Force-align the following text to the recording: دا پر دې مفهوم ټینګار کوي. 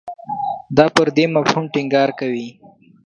دا 0.77 0.85
پر 0.95 1.07
دې 1.15 1.25
مفهوم 1.35 1.65
ټینګار 1.73 2.09
کوي. 2.19 2.47